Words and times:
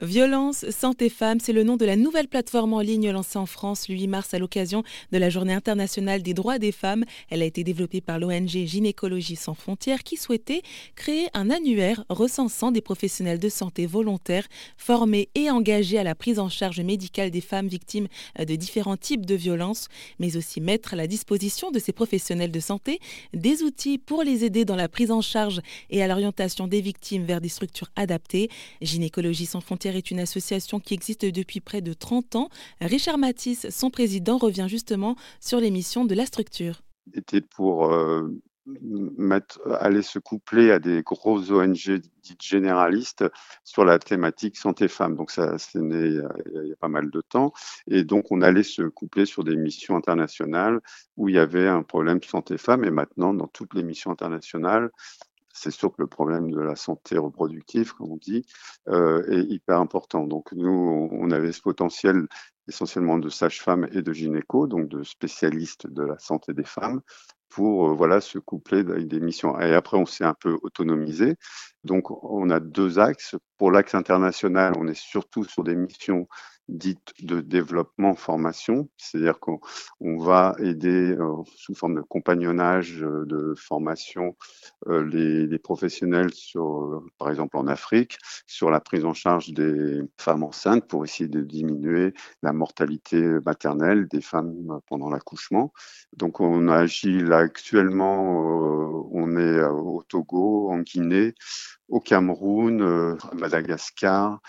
Violence, 0.00 0.64
santé 0.70 1.08
femmes, 1.08 1.40
c'est 1.40 1.52
le 1.52 1.64
nom 1.64 1.76
de 1.76 1.84
la 1.84 1.96
nouvelle 1.96 2.28
plateforme 2.28 2.72
en 2.72 2.80
ligne 2.80 3.10
lancée 3.10 3.36
en 3.36 3.46
France 3.46 3.88
le 3.88 3.96
8 3.96 4.06
mars 4.06 4.32
à 4.32 4.38
l'occasion 4.38 4.84
de 5.10 5.18
la 5.18 5.28
Journée 5.28 5.54
internationale 5.54 6.22
des 6.22 6.34
droits 6.34 6.60
des 6.60 6.70
femmes. 6.70 7.04
Elle 7.30 7.42
a 7.42 7.46
été 7.46 7.64
développée 7.64 8.00
par 8.00 8.20
l'ONG 8.20 8.46
Gynécologie 8.46 9.34
sans 9.34 9.54
frontières 9.54 10.04
qui 10.04 10.16
souhaitait 10.16 10.62
créer 10.94 11.26
un 11.34 11.50
annuaire 11.50 12.04
recensant 12.10 12.70
des 12.70 12.80
professionnels 12.80 13.40
de 13.40 13.48
santé 13.48 13.86
volontaires 13.86 14.46
formés 14.76 15.30
et 15.34 15.50
engagés 15.50 15.98
à 15.98 16.04
la 16.04 16.14
prise 16.14 16.38
en 16.38 16.48
charge 16.48 16.80
médicale 16.80 17.32
des 17.32 17.40
femmes 17.40 17.66
victimes 17.66 18.06
de 18.38 18.54
différents 18.54 18.96
types 18.96 19.26
de 19.26 19.34
violences, 19.34 19.88
mais 20.20 20.36
aussi 20.36 20.60
mettre 20.60 20.92
à 20.92 20.96
la 20.96 21.08
disposition 21.08 21.72
de 21.72 21.80
ces 21.80 21.92
professionnels 21.92 22.52
de 22.52 22.60
santé 22.60 23.00
des 23.34 23.64
outils 23.64 23.98
pour 23.98 24.22
les 24.22 24.44
aider 24.44 24.64
dans 24.64 24.76
la 24.76 24.88
prise 24.88 25.10
en 25.10 25.22
charge 25.22 25.60
et 25.90 26.04
à 26.04 26.06
l'orientation 26.06 26.68
des 26.68 26.82
victimes 26.82 27.24
vers 27.24 27.40
des 27.40 27.48
structures 27.48 27.90
adaptées. 27.96 28.48
Gynécologie 28.80 29.46
sans 29.46 29.60
frontières 29.60 29.87
est 29.96 30.10
une 30.10 30.20
association 30.20 30.80
qui 30.80 30.94
existe 30.94 31.24
depuis 31.24 31.60
près 31.60 31.80
de 31.80 31.92
30 31.92 32.36
ans. 32.36 32.48
Richard 32.80 33.18
Matisse, 33.18 33.68
son 33.70 33.90
président, 33.90 34.38
revient 34.38 34.66
justement 34.68 35.16
sur 35.40 35.60
les 35.60 35.70
missions 35.70 36.04
de 36.04 36.14
la 36.14 36.26
structure. 36.26 36.82
C'était 37.14 37.40
pour 37.40 37.92
euh, 37.92 38.28
aller 39.80 40.02
se 40.02 40.18
coupler 40.18 40.70
à 40.70 40.78
des 40.78 41.02
grosses 41.02 41.50
ONG 41.50 42.00
dites 42.22 42.42
généralistes 42.42 43.24
sur 43.64 43.84
la 43.84 43.98
thématique 43.98 44.56
santé-femme. 44.56 45.16
Donc 45.16 45.30
ça, 45.30 45.58
c'est 45.58 45.80
né 45.80 46.18
il 46.54 46.68
y 46.68 46.72
a 46.72 46.76
pas 46.76 46.88
mal 46.88 47.10
de 47.10 47.20
temps. 47.20 47.52
Et 47.86 48.04
donc 48.04 48.30
on 48.30 48.42
allait 48.42 48.62
se 48.62 48.82
coupler 48.82 49.26
sur 49.26 49.44
des 49.44 49.56
missions 49.56 49.96
internationales 49.96 50.80
où 51.16 51.28
il 51.28 51.36
y 51.36 51.38
avait 51.38 51.66
un 51.66 51.82
problème 51.82 52.22
santé-femme. 52.22 52.84
Et 52.84 52.90
maintenant, 52.90 53.34
dans 53.34 53.46
toutes 53.46 53.74
les 53.74 53.82
missions 53.82 54.10
internationales, 54.10 54.90
c'est 55.52 55.70
sûr 55.70 55.90
que 55.90 56.02
le 56.02 56.06
problème 56.06 56.50
de 56.50 56.60
la 56.60 56.76
santé 56.76 57.18
reproductive, 57.18 57.94
comme 57.94 58.12
on 58.12 58.16
dit, 58.16 58.44
euh, 58.88 59.24
est 59.30 59.44
hyper 59.44 59.78
important. 59.78 60.24
Donc 60.24 60.52
nous, 60.52 61.08
on 61.12 61.30
avait 61.30 61.52
ce 61.52 61.62
potentiel 61.62 62.26
essentiellement 62.68 63.18
de 63.18 63.28
sages-femmes 63.28 63.88
et 63.92 64.02
de 64.02 64.12
gynéco, 64.12 64.66
donc 64.66 64.88
de 64.88 65.02
spécialistes 65.02 65.86
de 65.86 66.02
la 66.02 66.18
santé 66.18 66.52
des 66.52 66.64
femmes, 66.64 67.00
pour 67.48 67.88
euh, 67.88 67.94
voilà 67.94 68.20
se 68.20 68.38
coupler 68.38 68.80
avec 68.80 69.08
des 69.08 69.20
missions. 69.20 69.58
Et 69.58 69.74
après, 69.74 69.96
on 69.96 70.06
s'est 70.06 70.24
un 70.24 70.34
peu 70.34 70.58
autonomisé. 70.62 71.36
Donc, 71.84 72.10
on 72.24 72.50
a 72.50 72.60
deux 72.60 72.98
axes. 72.98 73.36
Pour 73.56 73.72
l'axe 73.72 73.94
international, 73.94 74.74
on 74.78 74.86
est 74.86 74.98
surtout 74.98 75.44
sur 75.44 75.64
des 75.64 75.76
missions 75.76 76.28
dites 76.68 77.14
de 77.22 77.40
développement 77.40 78.14
formation, 78.14 78.88
c'est-à-dire 78.96 79.40
qu'on 79.40 79.60
va 80.18 80.54
aider 80.58 81.16
euh, 81.18 81.42
sous 81.56 81.74
forme 81.74 81.96
de 81.96 82.02
compagnonnage, 82.02 83.02
euh, 83.02 83.24
de 83.26 83.54
formation, 83.56 84.36
euh, 84.88 85.04
les, 85.04 85.46
les, 85.46 85.58
professionnels 85.58 86.32
sur, 86.32 87.02
par 87.18 87.30
exemple 87.30 87.56
en 87.56 87.66
Afrique, 87.66 88.18
sur 88.46 88.70
la 88.70 88.80
prise 88.80 89.04
en 89.04 89.14
charge 89.14 89.50
des 89.50 90.00
femmes 90.18 90.42
enceintes 90.42 90.86
pour 90.86 91.04
essayer 91.04 91.28
de 91.28 91.40
diminuer 91.40 92.12
la 92.42 92.52
mortalité 92.52 93.20
maternelle 93.44 94.06
des 94.08 94.20
femmes 94.20 94.80
pendant 94.86 95.10
l'accouchement. 95.10 95.72
Donc 96.16 96.40
on 96.40 96.68
agit 96.68 97.20
là 97.20 97.38
actuellement, 97.38 99.08
on 99.12 99.36
est 99.36 99.62
au 99.62 100.02
Togo, 100.08 100.70
en 100.70 100.80
Guinée, 100.80 101.34
au 101.88 102.00
Cameroun, 102.00 102.82
euh, 102.82 103.16
à 103.30 103.34
Madagascar. 103.34 104.40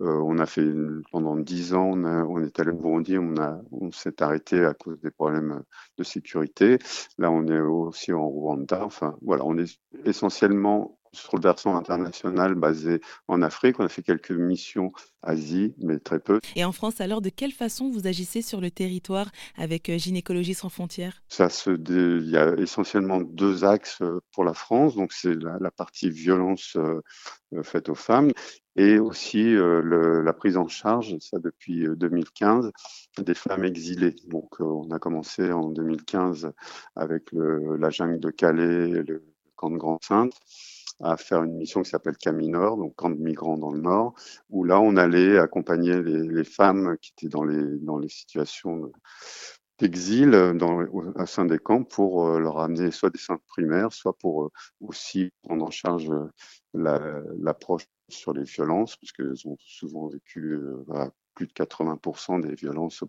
Euh, 0.00 0.20
on 0.24 0.38
a 0.38 0.46
fait 0.46 0.66
pendant 1.10 1.36
dix 1.36 1.74
ans, 1.74 1.92
on, 1.92 2.04
on, 2.04 2.42
est 2.42 2.58
allé 2.60 2.70
au 2.70 2.76
Burundi, 2.76 3.18
on, 3.18 3.36
a, 3.36 3.60
on 3.70 3.90
s'est 3.92 4.22
arrêté 4.22 4.64
à 4.64 4.74
cause 4.74 5.00
des 5.00 5.10
problèmes 5.10 5.62
de 5.98 6.04
sécurité. 6.04 6.78
Là, 7.18 7.30
on 7.30 7.46
est 7.46 7.60
aussi 7.60 8.12
en 8.12 8.26
Rwanda. 8.26 8.84
Enfin, 8.84 9.16
voilà, 9.22 9.44
on 9.44 9.56
est 9.58 9.78
essentiellement 10.04 10.98
sur 11.12 11.36
le 11.36 11.42
versant 11.42 11.76
international 11.76 12.54
basé 12.54 13.00
en 13.28 13.42
Afrique. 13.42 13.78
On 13.78 13.84
a 13.84 13.88
fait 13.88 14.02
quelques 14.02 14.32
missions 14.32 14.92
Asie, 15.22 15.74
mais 15.78 15.98
très 16.00 16.18
peu. 16.18 16.40
Et 16.56 16.64
en 16.64 16.72
France, 16.72 17.00
alors, 17.00 17.20
de 17.20 17.28
quelle 17.28 17.52
façon 17.52 17.90
vous 17.90 18.06
agissez 18.06 18.42
sur 18.42 18.60
le 18.60 18.70
territoire 18.70 19.30
avec 19.56 19.88
euh, 19.88 19.96
Gynécologie 19.96 20.54
sans 20.54 20.68
frontières? 20.68 21.22
Ça 21.28 21.48
se 21.48 21.70
Il 21.70 22.28
y 22.28 22.36
a 22.36 22.54
essentiellement 22.54 23.20
deux 23.20 23.64
axes 23.64 24.00
euh, 24.02 24.20
pour 24.32 24.44
la 24.44 24.54
France. 24.54 24.96
Donc, 24.96 25.12
c'est 25.12 25.34
la, 25.34 25.70
partie 25.70 26.10
violence 26.10 26.76
euh, 26.76 27.00
faite 27.62 27.88
aux 27.88 27.94
femmes 27.94 28.30
et 28.76 28.98
aussi 28.98 29.54
la 29.54 30.32
prise 30.32 30.56
en 30.56 30.66
charge, 30.66 31.16
ça 31.18 31.38
depuis 31.38 31.86
2015, 31.94 32.70
des 33.18 33.34
femmes 33.34 33.64
exilées. 33.64 34.16
Donc, 34.28 34.60
on 34.60 34.90
a 34.90 34.98
commencé 34.98 35.52
en 35.52 35.68
2015 35.68 36.50
avec 36.96 37.30
le, 37.32 37.76
la 37.76 37.90
jungle 37.90 38.18
de 38.20 38.30
Calais, 38.30 39.02
le 39.02 39.24
camp 39.56 39.70
de 39.70 39.76
Grande-Sainte 39.76 40.32
à 41.02 41.16
faire 41.16 41.42
une 41.42 41.56
mission 41.56 41.82
qui 41.82 41.90
s'appelle 41.90 42.16
Caminor, 42.16 42.76
donc 42.76 42.94
camp 42.94 43.10
de 43.10 43.16
migrants 43.16 43.58
dans 43.58 43.72
le 43.72 43.80
Nord, 43.80 44.14
où 44.50 44.64
là 44.64 44.80
on 44.80 44.96
allait 44.96 45.38
accompagner 45.38 46.00
les, 46.02 46.44
femmes 46.44 46.96
qui 47.00 47.12
étaient 47.16 47.28
dans 47.28 47.44
les, 47.44 47.78
dans 47.78 47.98
les 47.98 48.08
situations 48.08 48.92
d'exil 49.78 50.30
dans, 50.30 50.84
au, 50.84 51.26
sein 51.26 51.44
des 51.44 51.58
camps 51.58 51.82
pour 51.82 52.28
euh, 52.28 52.38
leur 52.38 52.58
amener 52.58 52.90
soit 52.92 53.10
des 53.10 53.18
centres 53.18 53.44
primaires, 53.46 53.92
soit 53.92 54.16
pour 54.16 54.44
euh, 54.44 54.50
aussi 54.80 55.32
prendre 55.42 55.64
en 55.64 55.70
charge 55.70 56.08
euh, 56.10 57.36
l'approche 57.40 57.86
sur 58.08 58.32
les 58.32 58.44
violences, 58.44 58.96
parce 58.96 59.12
qu'elles 59.12 59.48
ont 59.48 59.56
souvent 59.58 60.08
vécu 60.08 60.58
plus 61.34 61.46
de 61.46 61.52
80% 61.52 62.42
des 62.42 62.54
violences 62.54 63.04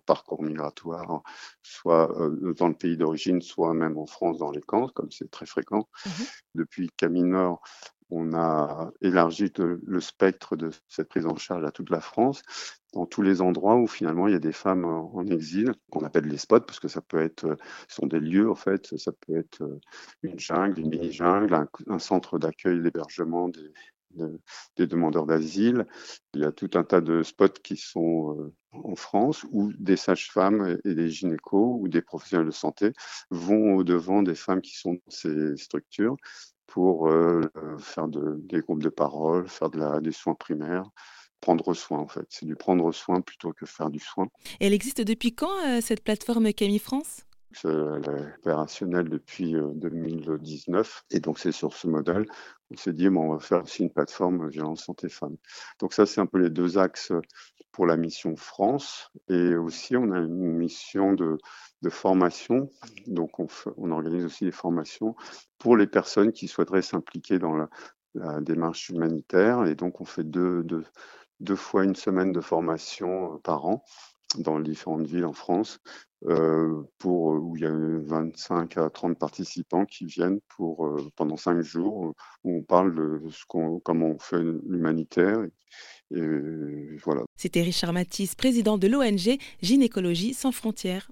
parcours 0.00 0.42
migratoire, 0.42 1.22
soit 1.62 2.10
euh, 2.20 2.54
dans 2.54 2.68
le 2.68 2.74
pays 2.74 2.96
d'origine, 2.96 3.42
soit 3.42 3.74
même 3.74 3.98
en 3.98 4.06
France 4.06 4.38
dans 4.38 4.50
les 4.50 4.60
camps, 4.60 4.88
comme 4.88 5.10
c'est 5.10 5.30
très 5.30 5.46
fréquent. 5.46 5.88
Mmh 6.06 6.10
Depuis 6.54 6.90
Caminor, 6.96 7.62
on 8.10 8.34
a 8.34 8.92
élargi 9.00 9.52
le, 9.58 10.00
spectre 10.00 10.56
de 10.56 10.70
cette 10.88 11.08
prise 11.08 11.26
en 11.26 11.36
charge 11.36 11.64
à 11.64 11.70
toute 11.70 11.90
la 11.90 12.00
France, 12.00 12.42
dans 12.92 13.06
tous 13.06 13.22
les 13.22 13.40
endroits 13.40 13.76
où 13.76 13.86
finalement 13.86 14.28
il 14.28 14.32
y 14.32 14.36
a 14.36 14.40
des 14.40 14.52
femmes 14.52 14.84
en 14.84 15.26
exil, 15.26 15.74
qu'on 15.90 16.04
appelle 16.04 16.26
les 16.26 16.38
spots, 16.38 16.60
parce 16.60 16.78
que 16.78 16.88
ça 16.88 17.00
peut 17.00 17.20
être, 17.20 17.44
euh, 17.44 17.56
ce 17.88 17.96
sont 17.96 18.06
des 18.06 18.20
lieux 18.20 18.50
en 18.50 18.54
fait, 18.54 18.96
ça 18.98 19.12
peut 19.12 19.36
être 19.36 19.62
euh, 19.62 19.80
une 20.22 20.38
jungle, 20.38 20.80
une 20.80 20.90
mini-jungle, 20.90 21.54
un, 21.54 21.68
un 21.88 21.98
centre 21.98 22.38
d'accueil, 22.38 22.80
d'hébergement 22.82 23.48
des, 23.48 23.72
des 24.76 24.86
demandeurs 24.86 25.26
d'asile. 25.26 25.86
Il 26.34 26.40
y 26.40 26.44
a 26.44 26.52
tout 26.52 26.70
un 26.74 26.84
tas 26.84 27.00
de 27.00 27.22
spots 27.22 27.60
qui 27.62 27.76
sont 27.76 28.36
euh, 28.38 28.52
en 28.72 28.96
France 28.96 29.44
où 29.50 29.72
des 29.78 29.96
sages-femmes 29.96 30.78
et 30.84 30.94
des 30.94 31.10
gynécos 31.10 31.78
ou 31.80 31.88
des 31.88 32.02
professionnels 32.02 32.46
de 32.46 32.52
santé 32.52 32.92
vont 33.30 33.76
au-devant 33.76 34.22
des 34.22 34.34
femmes 34.34 34.60
qui 34.60 34.76
sont 34.76 34.94
dans 34.94 35.10
ces 35.10 35.56
structures 35.56 36.16
pour 36.66 37.08
euh, 37.08 37.42
faire 37.78 38.08
de, 38.08 38.36
des 38.44 38.60
groupes 38.60 38.82
de 38.82 38.88
parole, 38.88 39.48
faire 39.48 39.70
de 39.70 39.78
la, 39.78 40.00
des 40.00 40.12
soins 40.12 40.34
primaires, 40.34 40.88
prendre 41.40 41.74
soin 41.74 41.98
en 41.98 42.08
fait. 42.08 42.26
C'est 42.30 42.46
du 42.46 42.56
prendre 42.56 42.90
soin 42.92 43.20
plutôt 43.20 43.52
que 43.52 43.66
faire 43.66 43.90
du 43.90 43.98
soin. 43.98 44.28
elle 44.60 44.72
existe 44.72 45.00
depuis 45.00 45.34
quand 45.34 45.54
euh, 45.66 45.80
cette 45.80 46.02
plateforme 46.02 46.52
Camille 46.52 46.78
France? 46.78 47.26
Elle 47.64 48.02
est 48.04 48.38
opérationnelle 48.38 49.08
depuis 49.08 49.54
2019 49.74 51.04
et 51.10 51.20
donc 51.20 51.38
c'est 51.38 51.52
sur 51.52 51.72
ce 51.72 51.86
modèle 51.86 52.26
on 52.74 52.76
s'est 52.76 52.92
dit, 52.92 53.08
on 53.08 53.32
va 53.32 53.38
faire 53.38 53.62
aussi 53.62 53.82
une 53.82 53.90
plateforme 53.90 54.48
violence 54.48 54.84
santé 54.84 55.08
femmes. 55.08 55.36
Donc 55.80 55.92
ça, 55.92 56.06
c'est 56.06 56.20
un 56.20 56.26
peu 56.26 56.38
les 56.38 56.50
deux 56.50 56.78
axes 56.78 57.12
pour 57.72 57.86
la 57.86 57.96
mission 57.96 58.36
France. 58.36 59.10
Et 59.28 59.54
aussi, 59.54 59.96
on 59.96 60.10
a 60.12 60.18
une 60.18 60.56
mission 60.56 61.12
de, 61.12 61.38
de 61.82 61.90
formation. 61.90 62.70
Donc 63.06 63.38
on, 63.38 63.46
on, 63.76 63.90
organise 63.90 64.24
aussi 64.24 64.44
des 64.44 64.52
formations 64.52 65.14
pour 65.58 65.76
les 65.76 65.86
personnes 65.86 66.32
qui 66.32 66.48
souhaiteraient 66.48 66.82
s'impliquer 66.82 67.38
dans 67.38 67.56
la, 67.56 67.68
la, 68.14 68.40
démarche 68.40 68.88
humanitaire. 68.90 69.66
Et 69.66 69.74
donc 69.74 70.00
on 70.00 70.04
fait 70.04 70.24
deux, 70.24 70.62
deux, 70.64 70.84
deux 71.40 71.56
fois 71.56 71.84
une 71.84 71.96
semaine 71.96 72.32
de 72.32 72.40
formation 72.40 73.38
par 73.44 73.66
an 73.66 73.84
dans 74.38 74.60
différentes 74.60 75.06
villes 75.06 75.24
en 75.24 75.32
France, 75.32 75.78
euh, 76.26 76.82
pour, 76.98 77.26
où 77.26 77.56
il 77.56 77.62
y 77.62 77.66
a 77.66 77.72
25 77.72 78.76
à 78.78 78.90
30 78.90 79.18
participants 79.18 79.84
qui 79.84 80.06
viennent 80.06 80.40
pour, 80.56 80.86
euh, 80.86 81.08
pendant 81.16 81.36
cinq 81.36 81.60
jours, 81.60 82.14
où 82.44 82.56
on 82.56 82.62
parle 82.62 82.94
de 82.94 83.28
ce 83.30 83.44
qu'on, 83.46 83.80
comment 83.80 84.08
on 84.08 84.18
fait 84.18 84.42
l'humanitaire. 84.42 85.44
Et, 86.14 86.96
voilà. 87.04 87.22
C'était 87.36 87.62
Richard 87.62 87.92
Matisse, 87.92 88.34
président 88.34 88.78
de 88.78 88.86
l'ONG 88.86 89.38
Gynécologie 89.60 90.34
sans 90.34 90.52
frontières. 90.52 91.10